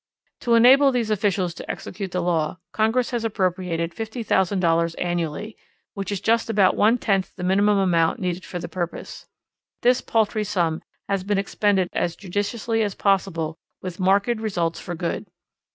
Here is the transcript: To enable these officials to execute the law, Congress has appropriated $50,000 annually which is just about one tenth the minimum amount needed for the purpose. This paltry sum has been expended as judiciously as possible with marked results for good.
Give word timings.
To 0.39 0.55
enable 0.55 0.91
these 0.91 1.11
officials 1.11 1.53
to 1.53 1.69
execute 1.69 2.09
the 2.09 2.23
law, 2.23 2.57
Congress 2.71 3.11
has 3.11 3.23
appropriated 3.23 3.93
$50,000 3.93 4.95
annually 4.97 5.55
which 5.93 6.11
is 6.11 6.19
just 6.19 6.49
about 6.49 6.75
one 6.75 6.97
tenth 6.97 7.35
the 7.35 7.43
minimum 7.43 7.77
amount 7.77 8.19
needed 8.19 8.43
for 8.43 8.57
the 8.57 8.67
purpose. 8.67 9.27
This 9.83 10.01
paltry 10.01 10.43
sum 10.43 10.81
has 11.07 11.23
been 11.23 11.37
expended 11.37 11.87
as 11.93 12.15
judiciously 12.15 12.81
as 12.81 12.95
possible 12.95 13.59
with 13.83 13.99
marked 13.99 14.25
results 14.39 14.79
for 14.79 14.95
good. 14.95 15.27